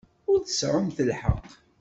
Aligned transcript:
Ur 0.31 0.39
tseɛɛumt 0.41 0.97
lḥeqq. 1.09 1.49